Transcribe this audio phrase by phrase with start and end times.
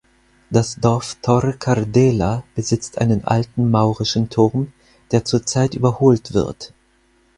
[0.49, 4.73] Das Dorf Torre-Cardela besitzt einen alten maurischen Turm,
[5.11, 6.73] der zurzeit überholt wird.